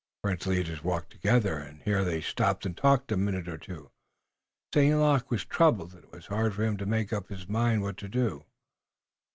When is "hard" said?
6.25-6.55